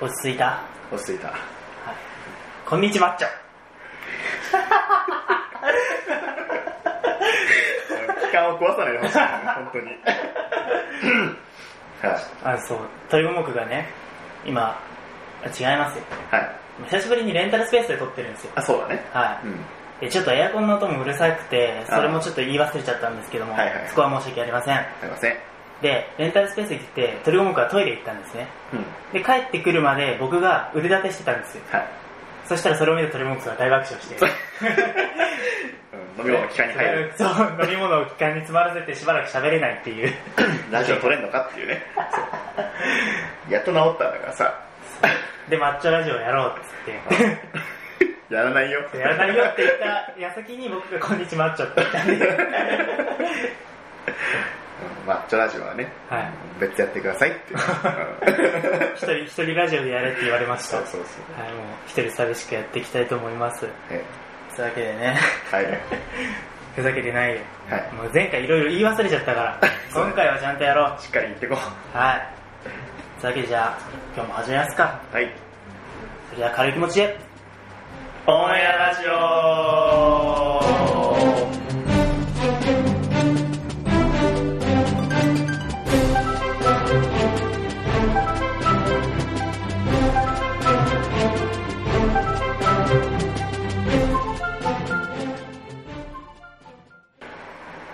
[0.00, 0.60] 落ち着いた？
[0.92, 1.32] 落ち着いた。
[2.66, 3.28] こんにちマッチョ
[8.20, 9.86] 期間を壊さないでほしい、本当に。
[12.02, 12.20] はい。
[12.44, 13.88] あそう鳥五目がね
[14.44, 14.78] 今
[15.42, 16.50] あ違いますよはい。
[16.90, 19.04] 久しぶりにレンタルスペースで撮ってるんですよあ、そうだね。
[19.12, 19.40] は
[20.02, 20.10] うん。
[20.10, 25.36] ちょっとエアコンの音もうるさくてそれもちょっと言い忘れちゃったんですけども、はいはいそこは申し訳ありませんすいません。
[25.82, 28.84] でレンタルスペース行って鳥五目はトイレ行ったんですねうん。
[29.12, 31.86] で帰ってくるまで僕が腕立てしてたんですよはい。
[32.46, 34.28] そしたらそれを見た鳥五目が大爆笑してうん
[36.18, 37.12] 飲み物機械に入る。
[37.16, 37.28] そう
[37.62, 40.12] 飲み物を気管に詰まらせてしばらく喋れないっていう
[40.72, 41.82] ラジオ撮れんのかっていうね。
[43.48, 44.54] やっと治ったんだからさ。
[45.48, 48.80] でマッチョラジオやろうっつってやらないよ。
[48.94, 51.98] やらないよって言った矢先に僕が「こんにちマッチョ」って言った
[55.06, 57.54] マッチョラジオはね、はい別でやってくださいって。
[58.96, 61.42] 一人一人ラジオでやれって言われましたそうそうそう。
[61.42, 64.04] はいもう一人寂しくやっていきたいと思いますえ
[64.54, 65.16] というわけでね
[65.50, 65.66] はい。
[66.76, 67.92] ふざけてないよはい。
[67.94, 69.58] もう前回いろいろ言い忘れちゃったから
[69.94, 71.56] 今回はちゃんとやろうしっかり言ってこ
[71.94, 73.78] はいというわけでじゃあ
[74.14, 75.14] 今日も始めますかう。
[75.16, 75.32] はい。
[76.30, 77.16] それでは軽い気持ちで
[78.26, 79.10] オンエアラジオ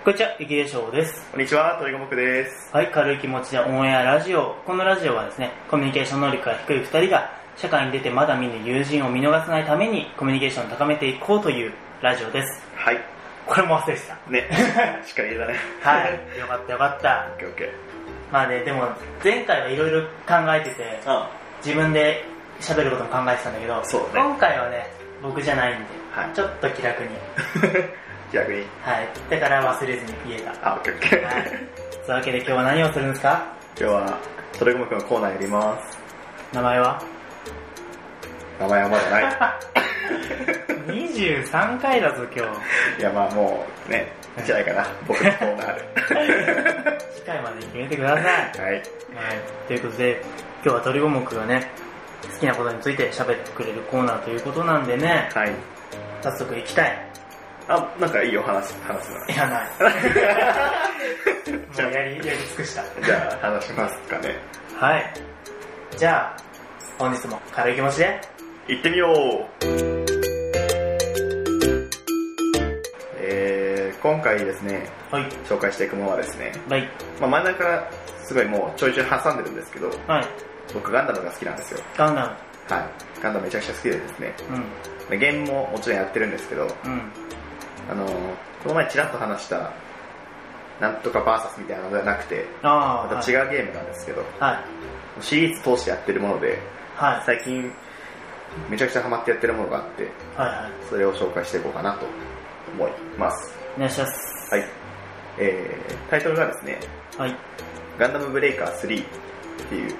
[0.05, 1.31] こんにちは、ゆきでしょうです。
[1.31, 2.69] こんにちは、鳥五目です。
[2.71, 4.55] はい、軽い気持ちでオンエアラジオ。
[4.63, 12.61] このラジオはですね、コミュニケーション能力が低い二人が、社会に出てまだ見ぬ友人を見逃さないために、コミュニケーションを高めていこうというラジオです。
[12.75, 12.99] はい。
[13.47, 14.15] これも忘れてた。
[14.29, 14.47] ね。
[15.03, 15.55] しっかり言えたね。
[15.81, 17.39] はい、よかったよかったオッ。
[17.39, 17.69] ケーオッケー。
[18.31, 18.87] まあね、でも、
[19.23, 21.31] 前回はいろいろ考えてて、あ
[21.65, 22.23] 自分で
[22.61, 23.81] 喋ることも考えてたんだけど、ね
[24.13, 24.85] 今回はね、
[25.23, 27.09] 僕じゃないんで、はいちょっと気楽に、
[28.35, 28.59] 逆に。
[28.81, 30.51] はい、だから忘れずに言えた。
[30.71, 31.23] あ、オッケーオッケー。
[31.23, 31.43] はい。
[31.45, 31.57] とい
[32.07, 33.45] うわけで今日は何をするんですか？
[33.79, 34.17] 今日は、
[34.59, 35.97] 鳥五目のコーナーやります。
[36.53, 37.01] 名前は？
[38.59, 39.25] 名前はまだない。
[40.87, 42.39] 23回だぞ今日
[42.99, 44.87] いや、まあもう、ね、いいんじゃないかな。
[45.07, 45.77] 僕のコーナー
[47.13, 48.61] 次回 までに決めてください、はい、で。
[48.65, 48.81] はい。
[49.67, 50.21] ということで
[50.63, 51.71] 今日は鳥五目がね
[52.33, 55.51] 好きなことについて喋ってくれるコーナーということなんでねはい。
[56.21, 57.04] 早速行きたい
[57.67, 59.33] あ、なんかいいよ、話す、話すな。
[59.33, 59.37] い。
[59.37, 59.69] やない
[61.83, 62.83] もうやりやり尽くした。
[63.01, 64.35] じゃあ、話しますかね。
[64.75, 65.13] はい。
[65.97, 66.37] じゃあ
[66.97, 68.21] 本日も軽い気持ちで。
[68.67, 69.45] 行ってみよう。
[73.17, 75.23] えー、今回ですね、はい。
[75.47, 76.89] 紹介していくものはですね、はい。
[77.19, 77.91] まあ、真ん中から
[78.23, 80.25] すごいもうちょいちょい挟んでるんですけど、はい。
[80.73, 81.79] 僕ガンダムが好きなんですよ。
[81.97, 82.27] ガンダム。
[82.27, 82.33] は
[82.81, 83.21] い。
[83.21, 85.09] ガンダムめちゃくちゃ好きでですね、うん。
[85.09, 87.24] でゲームももちろんやってるんですけど、うん
[87.89, 88.11] あのー
[88.65, 89.71] この前ちらっと話した、
[90.81, 94.53] なんとかバーサスみたいなのではなくて、また違うゲームなんですけど、は
[95.19, 95.23] い。
[95.23, 96.59] シリーズ通してやってるもので、
[96.95, 97.23] はい。
[97.27, 97.71] 最近
[98.67, 100.71] めちゃくちゃハマってやってるものがあって、はいはい。
[100.89, 102.07] それを紹介していこうかなと
[102.73, 103.53] 思います。
[103.77, 104.55] お願いします。
[104.55, 104.63] はい。
[105.37, 106.79] えー、タイトルがですね、
[107.19, 107.35] はい。
[107.99, 109.05] ガンダムブレイカー3っ
[109.69, 109.95] ていう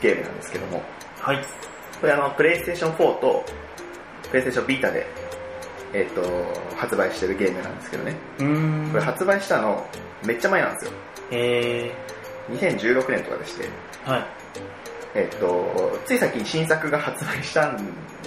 [0.00, 0.82] ゲームなんですけども、
[1.20, 1.44] はい。
[2.00, 3.44] これあの、プレイステーション4と、
[4.30, 5.06] プレイステーションビータで、
[5.94, 6.22] えっ、と、
[6.76, 8.16] 発売してるゲームなんですけどね。
[8.38, 8.90] うーん。
[8.90, 9.86] これ発売したの、
[10.24, 10.92] めっちゃ前なんですよ。
[11.30, 11.92] え
[12.50, 14.26] 2016年とかでして、ー、はい。
[15.14, 17.76] えっ、と、つい最近新作が発売したん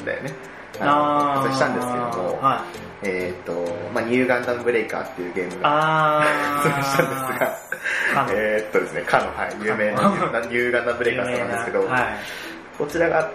[0.05, 0.31] だよね。
[0.79, 1.41] のあー。
[1.41, 2.63] 発売したんですけども、は
[3.03, 3.07] い。
[3.07, 3.53] えっ、と、
[3.93, 6.23] まあ、ニューガンダムブレイカーっていうゲームがあ
[6.61, 10.01] 発売したんですが、えーっとですね、かの、はい、有名な
[10.41, 13.31] ニューガンダムブレイカーさんなんですけど、はいこちらが、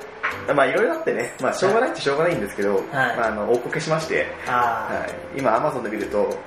[0.55, 2.85] まあいろいろあってね、まあしょうがないっちゃしょうがないんですけど、はい。
[2.91, 6.29] まああの、大こけしまして、あはい、今 Amazon で見ると、はい。
[6.29, 6.41] あの、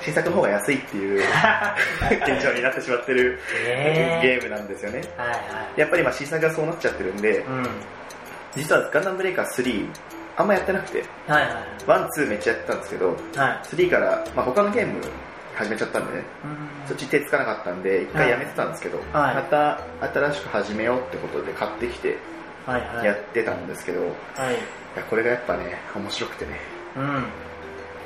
[0.00, 1.20] 新作の方が安いっていう
[2.26, 4.22] 現状になってしまってるえー。
[4.22, 5.00] ゲームなんですよね。
[5.16, 5.36] はいは
[5.76, 7.66] やっぱり今新作がそうなっちゃってるんでい、うん。
[8.54, 9.88] 実はガンダムブレイカー3、
[10.36, 11.52] あんまやってなくて、はいはい
[11.86, 13.16] 1、2めっちゃやってたんですけど、はい。
[13.64, 15.00] 3から、まあ他のゲーム
[15.56, 16.88] 始めちゃったんでね、うん。
[16.88, 19.34] そっち手つかなかったんで、一回やめてたんですけど、はい。
[19.34, 19.80] また
[20.12, 22.18] 新しく始めようってことで買ってきて
[23.02, 24.10] やってたんですけど、いは
[24.50, 24.54] い。
[24.96, 26.60] やこれがやっぱね、面白くてね、
[26.96, 27.24] うん。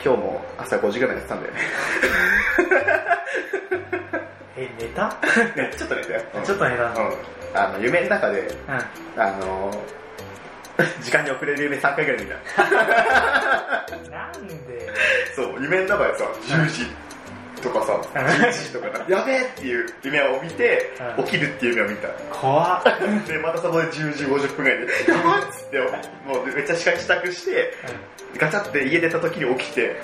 [0.02, 1.60] 今日も朝5時ぐらいやってたんだよね。
[4.56, 5.08] え寝た？
[5.56, 6.22] ねちょっと寝たよ。
[6.44, 6.92] ちょっと寝たうん。
[7.54, 8.72] あの、夢の中で、う
[9.18, 9.22] ん。
[9.22, 9.70] あの、
[11.02, 12.62] 時間に遅れる夢3回ぐらい見た。
[14.10, 14.32] なん
[14.66, 14.88] で？
[15.34, 16.90] そう、夢の中でさ、10時、
[17.62, 22.08] とかさ、11時とかな、やべえっていう夢を見て、うん起きるっていう夢を見た。
[22.32, 22.84] 怖っ。
[23.26, 25.78] で、またそこで10時50分ぐらいで、やばっつって、
[26.26, 27.74] もうめっちゃ支度して、
[28.36, 30.00] ガチャって家出た時に起きて、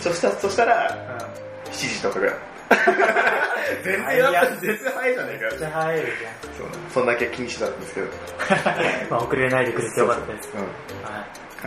[0.00, 1.18] そしたそしたら、
[1.66, 2.34] 7時とかぐらい。
[3.84, 8.06] 全然や全然早いじゃねえかよめっちゃ入るじそうそんだけ気にしてたんですけど。
[8.06, 9.10] ゃん。
[9.10, 10.50] まあ遅れないでくれてよかったです。
[10.54, 10.62] うん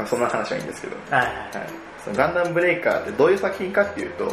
[0.05, 0.95] そんな話はいいんですけど。
[0.95, 0.99] い。
[1.11, 1.35] はいはい。
[1.35, 1.51] はい、
[2.03, 4.31] そのガンダムブレイカーってどういう作品かっていうと、うん。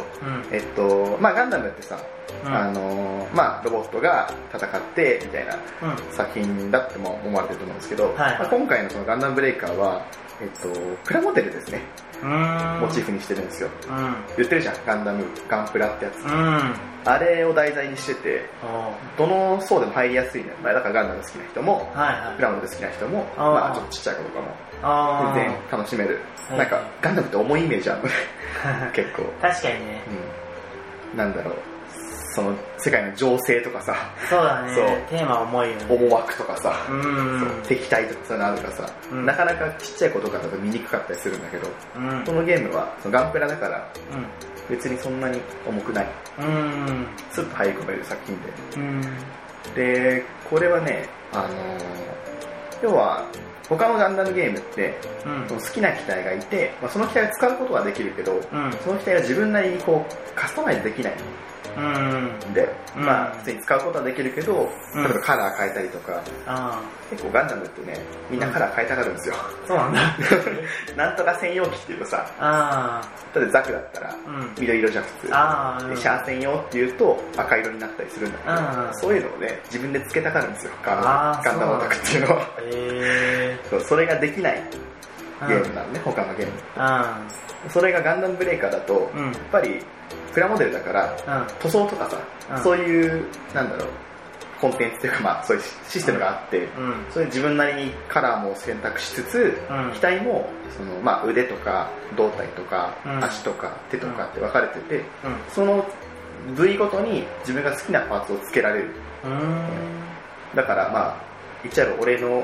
[0.51, 1.99] えっと、まあガンダムってさ、
[2.45, 6.13] うんあのまあロボットが戦ってみたいなうん。
[6.13, 10.05] 作品だっても思われてると思うんですけど、はいはいまあ、今回のそのガンダムブレイカーは、
[10.41, 10.69] えっと、
[11.03, 11.81] プラモデルですね。
[12.23, 13.69] モチーフにしてるんですよ。
[13.89, 14.15] うん。
[14.37, 16.23] 言ってるじゃん、ガンダム、ガンプラってやつ。
[16.23, 16.73] うん。
[17.05, 18.45] あれを題材にしてて、
[19.17, 20.53] おどの層でも入りやすいのよ。
[20.63, 22.41] まあだからガンダム好きな人も、はいはいプ。
[22.41, 24.47] ラモデル好きな人も、まあちょっとちっちゃい子とかも、
[24.81, 26.15] あ全然楽しめる。
[26.49, 28.01] はいなんか、ガンダムって重いイメージある。
[28.93, 29.23] 結構。
[29.41, 30.01] 確かにね。
[31.13, 31.17] うん。
[31.17, 31.55] なんだろう、
[32.33, 33.95] その、世界の情勢とかさ、
[34.29, 35.05] そうだね。
[35.09, 35.85] テーマ重いよね。
[35.89, 37.61] 思惑とかさ、うん。
[37.67, 42.23] 敵対とかそういうのあるからさ、うんなかなかちっちゃい子とかだと見にくかったりするんだけど、うん。
[42.25, 44.25] このゲームはそのガンプラだからうん。
[44.69, 46.07] 別にそんなに重くない。
[46.39, 47.07] うん。
[47.31, 49.01] スッと入り込める作品うん。
[49.75, 49.83] で。
[50.15, 51.49] で、これはね、あのー
[52.81, 53.25] 要は、
[53.69, 54.93] 他のガンダムゲームって、
[55.25, 58.41] うんその好きな機体がいて、まあ、その機体を使うことはできるけど、うん。
[58.83, 61.13] その機体は自分なりにこう、カスタマイズできない
[62.53, 67.99] で、うんまあ、普通に使うことはできるけど、うん例えばカラー変えたりとか、あ結構ガンダムってね、
[68.29, 69.35] みんなカラー変えたがるんですよ。
[69.37, 69.67] あ。
[69.67, 70.01] そうなんだ。
[70.95, 73.01] なんとか専用機っていうとさ、あ
[73.35, 74.15] 例えばザクだったら。
[74.59, 75.27] 緑色じゃん普通。
[75.27, 82.47] シャー専用っていうと赤色になったりするんだけど、うんそういうのをね、自分で付けたがるんですよ、ガンダムガンダムオタクっていうのは。
[82.61, 85.02] えそれができないー。
[85.47, 86.53] ゲームなのね、他のゲーム。
[87.67, 88.93] うそれがガンダムブレイカーだと。
[88.93, 89.79] やっぱり
[90.33, 91.47] プラモデルだから、うん。
[91.59, 92.17] 塗装とかさ、
[92.55, 93.87] うんそういう、なんだろう、
[94.59, 96.67] コンテンツっていうか、まあ、そういうシステムがあって、うん。
[97.11, 105.03] それ自分なりにカラーも選択しつつ、うん機体もその、まあ、腕とか胴体とか、うん足とか手とかって分かれてて、うん。
[105.49, 105.85] その
[106.55, 108.89] 部位ごとに自分が好きなパーツを付けられる。
[110.55, 111.15] だからまあ、
[111.63, 112.43] 言っちゃえば俺の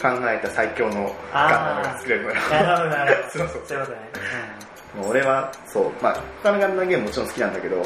[0.00, 2.34] 考えた最強のガンダムが作れるのよ。
[2.50, 3.30] なるほど、なるほど。
[3.30, 4.10] そうそうそういうことね。
[4.96, 7.84] もう俺は、そう、まあ、他のガンダムゲームもちろん好きなんだけど、う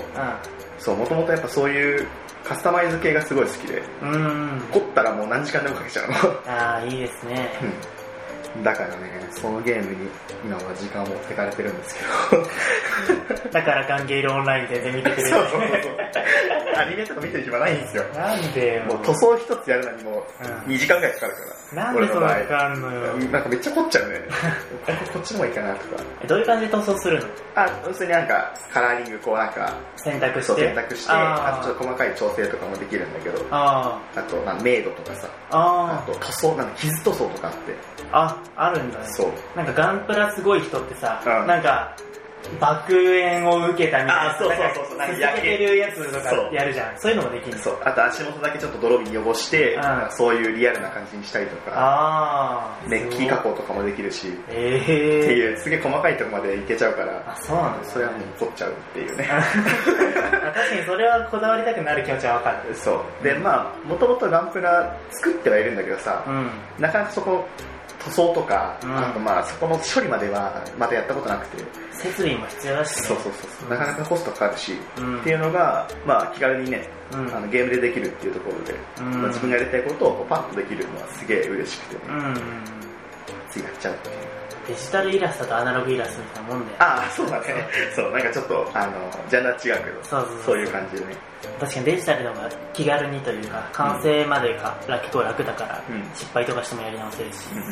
[0.79, 2.06] そう、もともとやっぱそういう
[2.44, 3.82] カスタマイズ系がすごい好きで。
[4.03, 4.62] うん。
[4.73, 6.17] 凝ったらもう何時間でもかけちゃうの。
[6.47, 7.50] ああ、いいですね。
[7.62, 7.92] うん
[8.62, 10.10] だからね、そのゲームに
[10.44, 12.00] 今は時間を持ってかれてるんですけ
[12.37, 13.50] ど。
[13.50, 15.28] だからガンゲールオンライン全然見てくれる。
[15.28, 15.62] そうそうそう。
[16.76, 18.04] アニメとか見てる暇ないんですよ。
[18.14, 18.82] なんでよ。
[18.84, 21.38] もう塗装一つやるのにもうん2時間ぐらいかかるか
[21.76, 21.84] ら。
[21.84, 23.16] なんでそんなかかんのよ。
[23.16, 24.20] なんかめっちゃ凝っちゃうね。
[24.87, 26.02] こここっちの方がいいかなとか。
[26.26, 27.26] どういう感じで塗装するの？
[27.55, 30.62] あ、要するになんかカラーリングこうなんか、選択して。
[30.62, 35.58] 選択して、ああとちょっと細かい調整とかもできるんだけど、ああとなんか明度とかさ、あ。
[35.58, 37.75] ああと塗装、なんか傷塗装とかあって、
[38.12, 38.42] あ。
[38.56, 39.05] あ、あるんだね。
[39.09, 39.56] そう。
[39.56, 41.94] なんかガンプラすごい人ってさ、うんなんか、
[42.61, 44.31] 爆炎を受けたみたいな。
[44.33, 46.99] あそうそうそうそうなんかなんか続けてるやつとかやるじゃん。
[46.99, 47.62] そういうのもできるの？
[47.62, 47.79] そう。
[47.85, 52.89] あと足元だけちょっと泥に汚して、うんなんかそういうリアルな感じにしたりとか、ああ。
[52.89, 57.85] メッキ加工とかもできるし、ええっていう、すげえ細かいとこまでいけちゃうから、あ、そうなんだ。
[57.85, 59.25] それはもう凝っちゃうっていうね。
[59.25, 62.75] 確かにそれはこだわりたくなる気持ちはわかる。
[62.75, 63.25] そう。
[63.25, 66.51] で、まあ、もともとガンプラ作ってはいるんだけどさ、うん。
[66.81, 67.46] なかなかそこ、
[68.05, 68.97] 塗装とか、うん。
[68.97, 73.06] あとまあ、そこの処理まではまだやったことなくて、設備も必要だしね。
[73.09, 75.21] そうそうそうそう、なかなかコストかかるし、うん。
[75.21, 77.35] っていうのが、まあ、気軽にね、うん。
[77.35, 79.23] あのゲームでできるっていうところで、うん。
[79.23, 82.15] まあ、自分がやりたいことをパッとできるのはすげえ嬉しくて、ね。
[82.15, 82.35] うん。
[83.51, 84.42] ついやっちゃうっていう。
[84.72, 86.76] デジタルイラストとアナログイラストみたいなもんだよ。
[86.81, 87.46] ああ、そうだね。
[87.94, 88.93] そう、なんかちょっと、あの、
[89.29, 91.17] ジャンルは違うけど、そうそういう感じでね。
[91.60, 97.36] 確かにデジタルの方が気軽にというか、完成までが結構楽だから、うん失敗とかしてもやり直せるし。
[97.55, 97.62] うん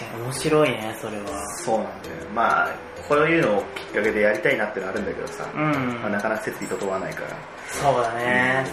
[0.00, 1.46] 確かに面白いね、それは。
[1.48, 2.16] そうなんだよ。
[2.32, 2.68] まあ、
[3.08, 5.98] こういうのをきっかけでやりたいなってのあるんだけどさ、うん。
[6.00, 7.26] まあ、なかなか設備整わないから。
[7.68, 8.64] そうだね。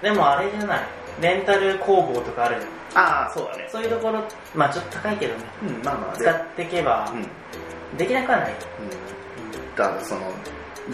[0.00, 0.80] でもあれじゃない？
[1.20, 2.56] レンタル工房とかある。
[2.94, 3.68] ああ、そうだね。
[3.70, 4.22] そういうところ、
[4.54, 5.40] まあちょっと高いけどね。
[5.62, 7.18] うん、まあまあ、で使っていけばうん。
[7.18, 7.96] うん。
[7.96, 8.54] できなくはない。
[9.76, 10.20] だからその、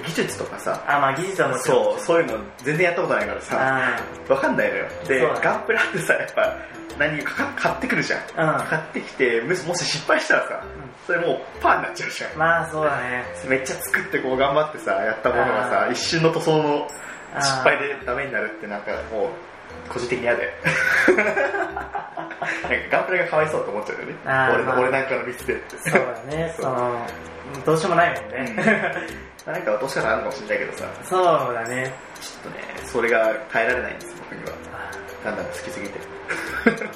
[0.05, 1.85] 技術とかさ、あ、まあ技術はもちろん。
[1.85, 4.87] そう、そういうの全然やったことないからさ、あわかんないのよ。
[5.07, 6.57] で、ガンプラってさ、やっぱ、
[6.99, 8.21] 何か買ってくるじゃん。
[8.37, 8.65] あ。
[8.69, 10.65] 買ってきて、もしもし失敗したらさ、
[11.07, 12.39] それもうパーになっちゃうじゃんうん。。
[12.39, 13.25] まあそうだね。
[13.49, 16.89] めっちゃ作ってこう頑張ってさ、やったものがあさ、一瞬の塗装の
[17.41, 19.29] 失敗でダメになるってなんかもう、
[19.89, 20.55] 個人的に嫌で。
[21.09, 21.33] なんか
[22.91, 24.15] ガンプラがかわいそうと思っちゃうよね。
[24.55, 25.91] 俺まあ俺なんかのミスでって。
[25.91, 27.07] そうだね、その、
[27.65, 28.57] どうしようもないもんね。
[29.47, 31.93] 何か落とし方あるかもしれないけどさ、そうだね。
[32.21, 34.51] ちょっとね、それが耐えられないんです、僕には。
[35.25, 36.01] ガンダム好きすぎて。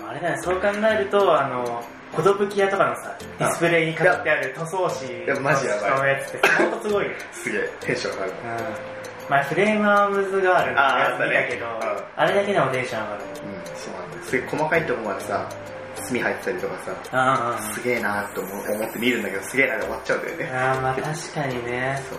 [0.07, 1.83] あれだね、そう考えると、あの、
[2.15, 7.13] コドブキ屋とかのさ、ディスプレイに飾ってある塗装紙のやつって、ほんとすごいよ。
[7.33, 8.33] すげえ、テンション上がる。
[8.33, 9.12] うん。
[9.29, 13.23] まあフレームアームズがあるあーやつ見たけどああれだけでもテンション上がる。
[13.23, 14.23] うん、そうなんだよ。
[14.25, 15.49] す細かいところまでさ、
[15.97, 20.51] 墨入ってたりとかさ、ああ、すげえなーって思思って見るんだけど、すげえなで終わっちゃうんだよね。
[20.51, 22.19] ああまあ確かにね、そう。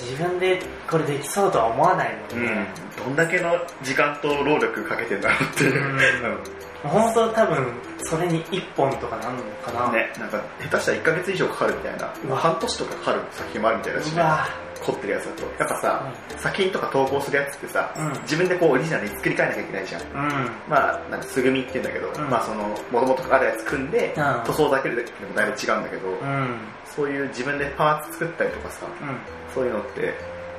[0.00, 0.58] 自分で
[0.90, 2.66] これできそうとは思わないもうんんね。。
[2.96, 5.82] どんだけの時間と労力かけてんだろうっていう。
[5.82, 6.38] うんうん
[6.82, 9.92] 本当多分、それに1本とかなんのかな。
[9.92, 14.48] ね、なんか下手したら1ヶ月以上かかるみたいな、半年とかかかる作品もあるみたいだし、うわ
[14.84, 15.42] 凝ってるやつだと。
[15.58, 20.02] やっぱさ、作品とか投稿するやつってさ、うん自分でこうオリジナルに作り変えなきゃいけないじゃん。
[20.02, 20.50] うん。
[20.68, 26.58] まあ、なんか素組みって言うんだけど、うんまあその、もともとあるやつ組んで、うん塗装だけでもだいぶ違うんだけど、うん。
[26.84, 29.16] そういう自分でパーツ作ったりとかさ、うん。
[29.54, 30.14] そういうのって、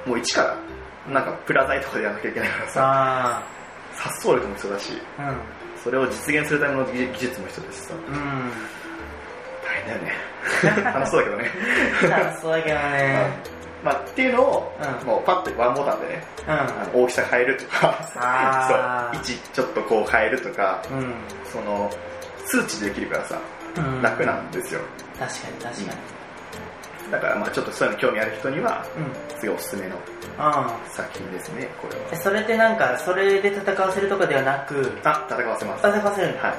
[0.06, 0.44] もう一か
[1.08, 3.44] ら、なんかプラ材とかでやらなきゃいけないからさ、あ
[3.96, 4.94] 殺傷力も必要だし。
[5.84, 8.52] それを実現するための技技術も必要だしさ、うん。
[9.64, 10.14] 大変だよね。
[10.94, 11.52] 楽しそうだけどね。
[12.10, 13.28] 楽しそうだけどね。
[13.84, 16.54] まあ、っていうのを、うんもうパッとワンボタンでね、うん。
[16.54, 17.98] あの大きさ変えるとか、
[19.14, 21.14] そう、位置ちょっとこう変えるとか、うん。
[21.52, 21.92] その、
[22.46, 23.38] 数値でできるからさ、
[23.76, 24.82] うん楽なんですよ。
[25.20, 27.12] 確かに確かに。
[27.12, 29.40] だからまあちょっとそういうの興味ある人には、うん。
[29.40, 29.96] すごいおすすめの
[30.38, 32.16] あ作品ですね、これあ。
[32.16, 32.22] は。
[32.22, 35.88] それってなんか、それで戦わせるとかではなく、あ、戦わせます。
[35.88, 36.44] 戦わせるんだ。
[36.48, 36.54] はい。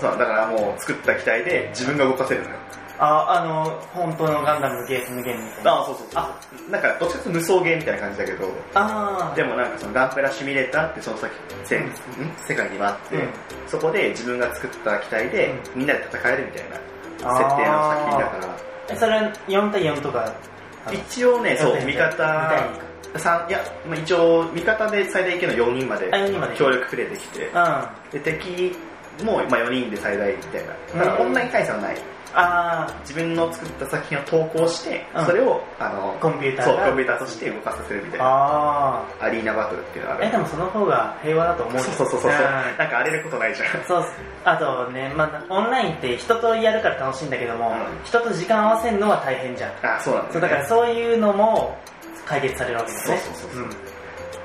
[0.00, 2.56] そう、だからもう作った機体で自分が動かせるのよ。
[3.00, 3.64] あ、あの、
[3.94, 5.80] 本当のガンダムのゲースのゲームみたいな。
[5.80, 6.22] あ、そうそうそう。
[6.22, 6.40] あ、
[6.70, 11.32] なんかどっちかというと無双ゲーみたいな感じだけど、あでもなんかそのガンプラシミュレーターってその先、
[11.64, 11.88] せんうん。
[11.88, 11.92] ん
[12.46, 13.28] 世界にはあって、うん。
[13.66, 18.56] そこで自分が作った機体でうみんなで戦えるみたいな設定の作品だから、
[18.90, 20.32] え、それは4対4とか。
[20.92, 22.70] 一応ね、そう、味方、
[23.16, 26.56] 三いや、まあ、一応味方で最大いけるの4人まであ、4人まで。
[26.56, 27.58] 協力プレイできて、うん。
[27.58, 28.76] あで敵
[29.24, 31.04] も、まあ、4人で最大みたいな。
[31.04, 31.96] だからオンライン対戦はない。
[32.32, 38.24] あ自分の作った作品を投稿して、うんそれを、あの、コンピューターそう、がコンピューターとして動かさせるみたいな。
[38.26, 40.22] あアリーナバトルっていうのがあー。
[40.22, 40.32] え、る。
[40.32, 42.30] でもその方が平和だと思うそうそうそうそう。
[42.30, 43.84] んなんか荒れることないじゃん。
[43.84, 44.04] そう
[44.44, 49.70] あとね、まあ、オンラインって人とやるから楽しいんだけども、うん人と時間合わせるのは大変じゃん。
[49.82, 50.32] あ、そうなんだよ、ね。
[50.32, 51.76] そうだからそういうのも
[52.26, 53.18] 解決されるわけですね。
[53.18, 53.89] そうそうそうそう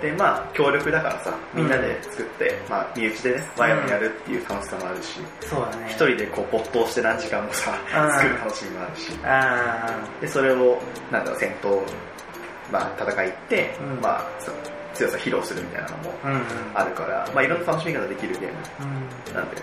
[0.02, 5.86] で、まあ、協力だからさ、みんなで作って、まあ、身内でね、ワイワイやるっていう楽しさもあるし、そうだね。
[5.90, 8.12] 一人でこう没頭して何時間もさ、うん。
[8.14, 10.78] 作る楽しみもあるし、あで、それを、
[11.12, 11.82] なんだろう、戦闘、
[12.72, 14.02] まあ、戦いって、うん。
[14.02, 14.52] まあ、そ
[14.94, 16.42] 強さ披露するみたいなのもーうんうん。
[16.74, 19.34] あるから、まあ、いろんな楽しみ方できるゲーうん。
[19.34, 19.58] ムなんで、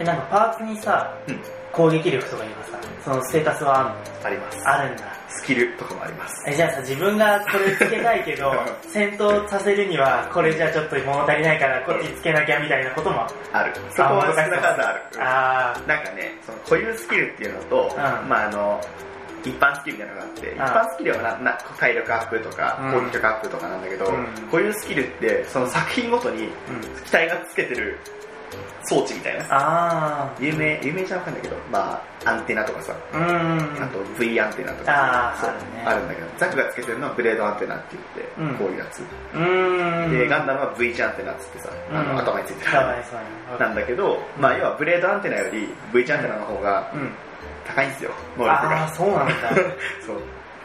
[0.00, 1.40] え、なんかパーツにさ、うん、
[1.72, 2.64] 攻撃力とかいうか？
[2.64, 4.26] さ、そのステータスはあるの？
[4.26, 4.68] あります。
[4.68, 5.04] あるんだ。
[5.28, 6.44] スキルとかもあります。
[6.46, 8.52] え、じゃあさ、自分がこれつけたいけど、
[8.88, 13.26] 戦闘させるには、これじゃちょっと物足りないから、こっちつけなきゃみたいなことも。
[13.52, 13.72] ある。
[13.90, 15.00] そこは少なからずある。
[15.20, 18.80] あなんかね、その固有スキルっていうのと、んまああの、
[19.44, 26.44] 一般スキルみたいなのがあって、一般スキルはなな体力アップとか、うん攻撃力アップとかなんだけど、うん固有スキルって、その作品ごとにー。
[26.44, 26.48] う
[27.00, 27.04] ん。
[27.04, 27.98] 機体がつけてる
[28.84, 29.46] 装置みたいな。
[29.50, 33.18] あ有名、有名じゃわかんないけど、まあ、アンテナとかさ、ー。
[33.18, 33.20] う
[33.80, 33.82] ん。
[33.82, 39.00] あと V アンテナとか、そうあーあるねあるんだけど、ザクがつけてるのはブレードアンテナって言って、うんこういうやつ。
[39.00, 40.10] うーん。
[40.18, 42.70] で、ガンダムは V 字アンテナっつってさ、あのうん頭についてる。
[42.72, 43.20] かわいそう
[43.54, 43.58] に。
[43.60, 47.10] なんだけど、まあ要はブレードアンテナより V 字アンテナの方がうん。
[47.64, 48.88] 高いんですよ、能力あがあ、。
[48.88, 49.34] そうなんだ。
[50.04, 50.16] そう。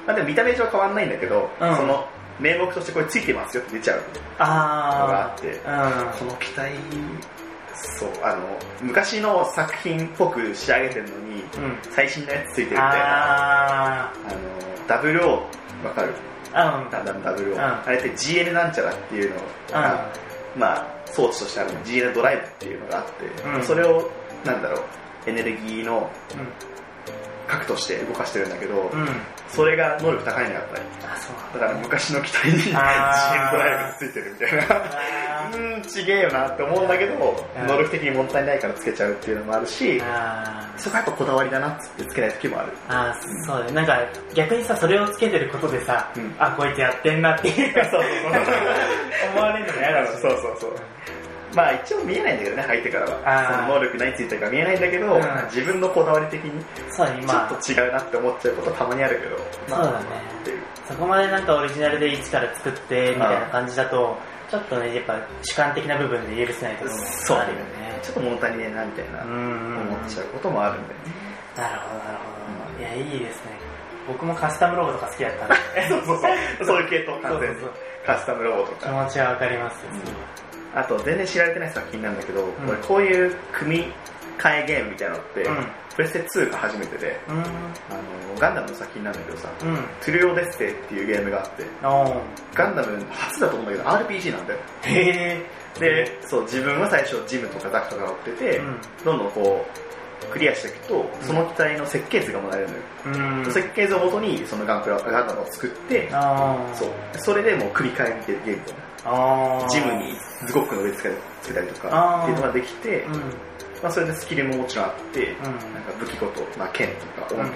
[0.05, 2.07] まあでも見た目上変わんないんだけど、うんその
[2.39, 6.13] 名目としてこれついてますよって出ちゃうのがああって、あ。
[6.19, 6.71] この機体、
[7.99, 11.63] そう、あの、昔の作品っぽく仕上げてるのに、うん。
[11.63, 11.77] うん。
[11.91, 15.45] 最新のやつついてるみたいな、ああの、ダブル O、
[15.83, 16.13] わかる？
[16.53, 16.77] あ。
[16.77, 16.89] うん。
[16.89, 17.55] ガンダブル O。
[17.55, 19.35] うんあれって GN なんちゃらっていうの
[19.71, 20.11] が、
[20.55, 23.11] まあ、装置としてあるの GN ドライブっていうのがあって、
[23.49, 24.09] うんそれを、
[24.45, 24.77] なんだろ
[25.25, 26.47] う、エネルギーのうん。
[27.47, 29.01] 核として動かしてるんだけど、うん。
[29.01, 29.07] うん。
[29.47, 30.81] それが能力高いのやっぱり。
[31.05, 34.63] あ、そうだから昔の機体に GN ドライブがついてるみたいな。
[35.47, 42.71] あうーん、ちげえよなって思うんだけど、うん能力的に物足りないからつけちゃうっていうのもあるし、あそこはやっぱこだわりだなっつってつけない時もある。
[42.87, 43.71] あー、そうだね。
[43.73, 43.99] なんか、
[44.33, 48.01] 逆にさ、それをつけてることでさ、うんあ、こいつやってんなっていう、 そうそう
[48.33, 50.11] そう思われるの嫌だし。
[50.13, 50.71] そうそうそう。
[51.55, 53.47] まあ一応見えないんだけどね、相手からは。
[53.51, 59.37] その能力何ついてるか見えないんだけど、うん自分のこだわり的にそうだね、ちょまあ、っと違うなって思っちゃうことたまにあるけど、
[59.69, 60.05] まあそうだね
[60.41, 60.61] っていう。
[60.87, 64.17] そこまでなんかオリジナルで一から作って、みたいな感じだと、
[64.49, 67.99] ちょっとね、やっぱ主観的な部分で許せないところもそうあるよね。
[68.01, 69.21] ちょっと物足りねえなみたいな。
[69.23, 71.05] 思っちゃうこともあるんだよね。
[71.57, 72.23] なるほど、なるほ
[72.77, 72.81] ど。
[72.81, 73.67] いや、いいですね。
[74.07, 75.55] 僕もカスタムロボとか好きだったんで
[75.89, 77.57] そうそうそうそういう系統完全に
[78.05, 79.91] カスタムロボと気か持ちはわかりますよ、
[80.73, 83.91] あと全然知られてない作品なんだけど、んこれこういう組
[84.37, 85.67] み替えゲームみたいなのって、うん。
[85.95, 87.37] プレステ2が初めてでうん。
[87.37, 87.45] あの
[88.39, 89.75] ガンダムの作品なんだけどさうん。
[89.99, 91.65] トゥルオデッセイっていうゲームがあって
[92.53, 94.59] ガンダム初だと思うんだけど RPG なんだよ。
[94.83, 95.45] へえ。
[95.79, 98.77] でそう自分は最初ジムとかザクとか乗ってて、うん。
[99.03, 99.65] どんどんこ
[100.23, 103.51] うクリアしていくとその機体の設計図がもらえるのよ、うん。
[103.51, 106.09] 設計図をもとにそのガンプラガンダムを作って
[106.75, 106.89] そう。
[107.17, 108.75] それでもう繰り返しゲームみたい
[109.05, 109.69] あなー。
[109.69, 110.13] ジムに
[110.45, 111.09] ズゴックの上つけ
[111.41, 113.21] つけたりとかっていうのができて、うん
[113.83, 115.35] まあ、それでスキルももちろんあって、ん。
[115.43, 115.53] なん
[115.83, 117.49] か武器ごと、まあ、剣とか斧とか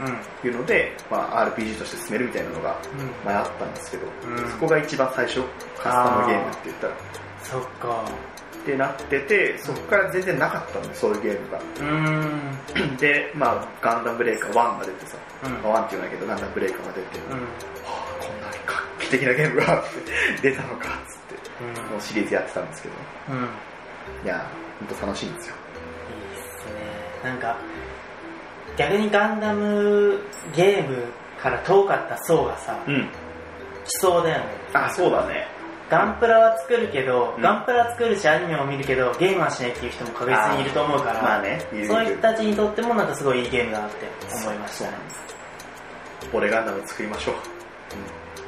[0.00, 0.48] うん。
[0.48, 3.10] いうので、まあ、RPG として進めるみたいなのがうん。
[3.24, 4.50] 前あったんですけど、うん。
[4.50, 5.40] そこが一番最初
[5.78, 6.94] カスタムゲームって言ったら。
[7.42, 8.04] そっか。
[8.62, 11.60] ってなっててそこから全然なかったんでそういうゲームが。
[11.80, 12.96] うん。
[12.98, 15.52] で、まあ、ガンダムブレイカー1が出てさ、うん。
[15.62, 17.32] まあ、1って言わないけどガンダムブレイカーが出て、うん。
[17.34, 17.38] は
[17.86, 19.84] あこんなに画期的なゲームがあっ
[20.40, 22.94] て出たのかっつってもうシリーズやってたんですけど。
[23.30, 23.48] うんうん
[24.24, 24.46] いや
[24.80, 25.54] 本当楽しいんですよ。
[25.54, 27.30] いいっすね。
[27.30, 27.56] なんか
[28.76, 30.20] 逆にガンダム
[30.54, 31.04] ゲーム
[31.40, 33.08] から遠かった層がさうん。
[33.84, 34.44] 来そうだよね。
[34.72, 35.46] あそうだね。
[35.90, 37.42] ガンプラは作るけど、うん。
[37.42, 43.96] ガンプラ作るしアニメも見るけどゲームはしないっていう人も確実にいると思うから、まあねそういう人たちにとってもなんかすごいいいゲームだなって
[44.42, 44.96] 思いましたね。
[46.32, 47.40] 俺ガンダム作りましょう、うん、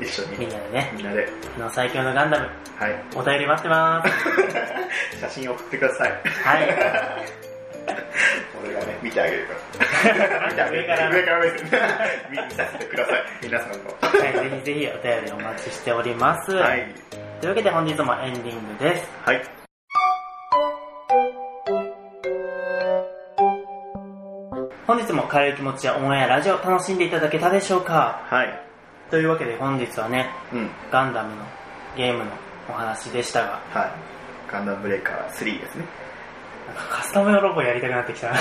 [0.00, 0.38] 一緒に。
[0.38, 0.92] みんなでね。
[0.96, 1.26] みんなで。
[1.56, 2.46] この最強のガンダム。
[2.78, 3.04] はい。
[3.14, 5.18] お便り待ってます。
[5.20, 6.10] 写真送ってください。
[6.10, 6.16] は
[6.60, 6.68] い。
[8.64, 10.46] 俺がね見てあげるから。
[10.50, 11.10] 見てあげる上から。
[11.10, 11.60] 上から目線
[12.30, 13.24] 見見させてください。
[13.42, 13.76] 皆さんの。
[13.76, 16.52] はい、ぜひぜひお便りお待ちしております。
[16.52, 16.86] はい。
[17.40, 19.10] というわけで本日もエンディングです。
[19.24, 19.42] はい。
[24.86, 28.20] 本日も軽い気持ちやオンエアラジオ楽しんでいただけたでしょうか？
[28.28, 28.73] はい
[29.10, 30.70] というわけで本日はね、うん。
[30.90, 31.44] ガンダムの
[31.96, 32.30] ゲームの
[32.68, 33.92] お話でしたが、はい。
[34.50, 35.84] ガンダムブレイカー3ですね。
[36.66, 38.34] なんかカスタム用ロボやりたくなってきたな。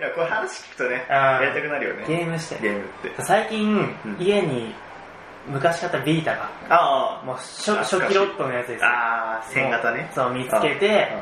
[0.00, 1.42] やこれ話聞くとねあー。
[1.42, 2.04] やりたくなるよね。
[2.06, 2.60] ゲームして。
[2.62, 3.22] ゲームって。
[3.22, 4.16] 最近、うん。
[4.18, 4.74] 家に
[5.48, 8.88] 昔買ったビータが、あもう初初期ロットのやつですよ。
[8.88, 10.10] ああ線型ね。
[10.14, 11.12] そう、見つけて、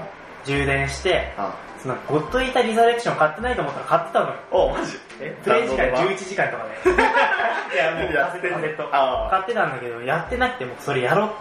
[0.45, 4.35] 充電して、あそのゴッドイータリザレクション買ってないと思ったら買ってたのよ。
[4.51, 4.99] おマジ？
[5.21, 5.37] え？
[5.45, 6.91] プレイ時間ダウンロード版11時間とかで。
[7.75, 8.89] いや、もうカセット。
[9.31, 11.35] 買ってたんだけど、やってなくてもそれやろうって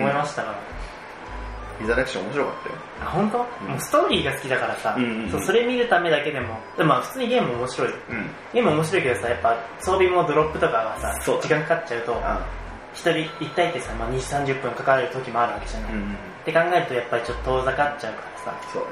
[0.00, 0.54] 思いましたから。
[1.80, 2.74] リザレクション面白かったよ。
[3.02, 3.38] あ、本当？
[3.38, 3.40] ん。
[3.40, 5.30] もうストーリーが好きだからさ、うんうんうん。
[5.30, 7.90] そうそれ見るためだけでも、でもまあ普通にゲーム面白い。
[7.90, 7.96] よ。
[8.10, 8.30] うん。
[8.52, 12.38] ゲーム面白いけどさ、やっぱ装備もドロップとかがさ、時間かかっちゃうと、あ
[12.94, 14.14] 一人一体ってさ、まあ、2、
[14.46, 15.90] 30分かかる時もあるわけじゃない。
[15.90, 18.88] っうんて考えるとやっぱりちょっと遠ざかっちゃうからさ、そうね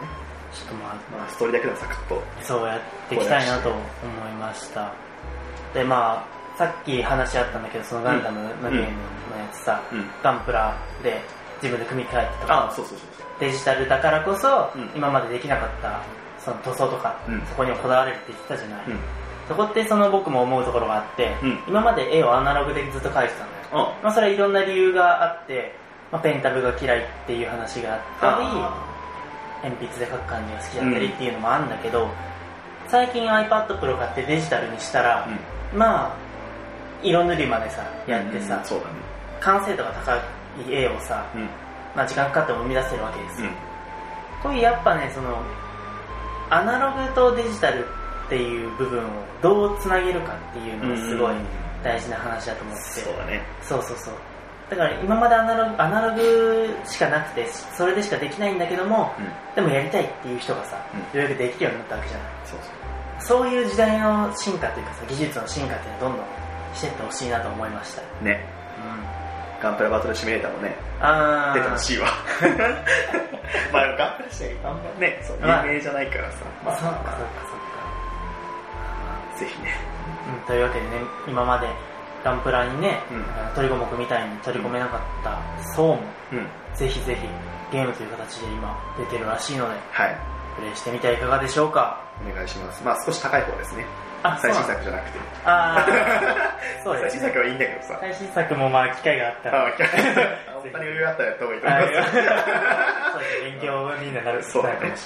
[0.53, 2.23] ちょっとまあ、まあストーリーだけでもサクッと。
[2.43, 4.93] そうやっていきたいなと思いました。
[5.75, 8.85] で、まあ、さっき話あったんだけど、そのガンダムのゲームのや
[9.53, 10.05] つさ、うん。
[10.23, 11.21] ガンプラで
[11.63, 13.09] 自分で組み替えてとか、あそうそうそう
[13.41, 14.91] デジタルだからこそ、うん。
[14.95, 16.03] 今までできなかった
[16.39, 17.41] その塗装とか、うん。
[17.47, 18.87] そこにもこだわれるって言ってたじゃない？
[18.89, 18.99] うん。
[19.49, 21.59] そこってその僕も思うところがあって、うん。
[21.67, 23.89] 今まで絵をアナログでずっと描いてたんだよ。
[23.89, 23.99] あ。
[24.03, 25.75] まあそれはいろんな理由があって、
[26.13, 28.45] まあ、ペンタブが嫌いっていう話があったり、
[29.63, 32.09] 鉛筆で描く感じが好きだったりっていうのもあるんだけど、
[32.89, 35.29] 最近 iPad Pro 買ってデジタルにしたら、
[35.75, 36.17] まあ
[37.03, 38.93] 色塗りまでさやってさ、うんそうだね。
[39.41, 40.21] 完成度が高い
[40.73, 41.49] 絵をさ、うん。
[41.97, 43.55] まあ、時間かかっても生み出せるわけですよ、うん。
[44.43, 45.43] こういうやっぱねその
[46.49, 47.85] アナログとデジタル
[48.27, 49.09] っていう部分を
[49.43, 51.35] どうつなげるかっていうのがすごい
[51.83, 53.43] 大事な話だと思ってて、そうだね。
[53.63, 54.15] そうそうそう
[54.73, 59.55] だから今までアナログアナログしかなくてそれでしかできないんだけどもうん。
[59.55, 61.21] でもやりたいっていう人がさ、うん。
[61.21, 62.29] ようやくできるようになったわけじゃない。
[63.21, 66.27] そういう時代の進化というかさ技術の進化っていうのをどんどん
[66.75, 68.03] していってほしいなと思いました。
[68.25, 68.41] ね。
[69.63, 71.55] ガンプラバトルシミュレーターもねあー。
[71.55, 72.09] 出てほしいわ。
[73.73, 75.65] まあガンプラしてあんまねそう有まあ。
[75.65, 76.77] 名じゃないからさまあ。
[76.77, 77.21] そっかそっかそっ
[79.37, 79.39] か。
[79.39, 79.77] ぜひね。
[80.41, 80.91] うん、というわけでね
[81.29, 81.69] 今まで
[82.25, 83.23] ガンプラにね、うん。
[83.41, 85.39] あの鳥五目みたいに取り込めなかった
[85.75, 86.01] 層も、
[86.33, 86.47] うん。
[86.75, 87.21] ぜひぜひ
[87.71, 90.17] ゲームという形で今出てるらしいのではい。
[90.57, 92.01] プレイしてみてはいかがでしょうか。
[92.29, 92.83] お願いします。
[92.85, 93.87] まあ少し高い方ですね。
[94.23, 95.19] あ最新作じゃなくて。
[95.45, 97.21] あー そうですね。
[97.21, 97.97] 最新作はいいんだけどさ。
[98.01, 99.67] 最新作もまあ機会があったら。
[99.67, 99.71] あ
[100.63, 101.99] 本当に余裕あったらやった方がいいと思います。
[101.99, 103.51] あそうですね。
[103.51, 104.97] 勉強になるそうかもしれない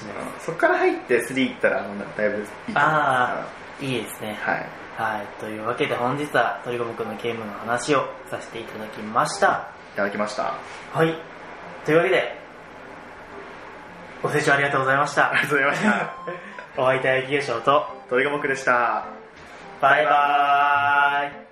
[0.41, 4.39] そこから入って3行ったらあのだいぶいいと思いあますいいですね。
[4.41, 4.69] はい。
[4.97, 9.71] はいというわけで本日は鳥五目のゲームの話をさせていただきました。
[9.93, 10.55] いただきました。
[10.93, 11.15] はい。
[11.85, 12.39] というわけで
[14.23, 15.31] ご清聴ありがとうございました。
[15.31, 16.15] ありがとうございました。
[16.83, 19.05] お相手は雪化粧と鳥が僕でした。
[19.81, 21.47] バイバーイ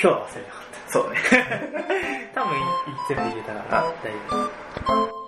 [0.00, 1.18] 日は忘れなかっそうね。
[2.34, 2.56] た 多分
[3.08, 5.23] 全部入れたから大丈夫